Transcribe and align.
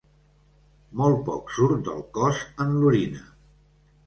Molt 1.01 1.21
poc 1.27 1.53
surt 1.57 1.83
del 1.89 2.01
cos 2.19 2.41
en 2.67 2.75
l'orina. 2.81 3.23